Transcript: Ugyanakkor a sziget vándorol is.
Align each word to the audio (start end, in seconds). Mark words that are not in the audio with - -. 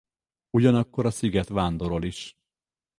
Ugyanakkor 0.49 1.05
a 1.05 1.11
sziget 1.11 1.47
vándorol 1.47 2.03
is. 2.03 2.35